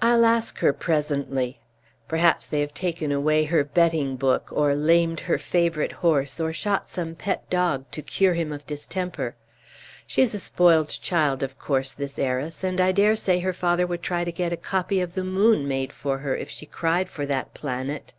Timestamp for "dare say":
12.92-13.40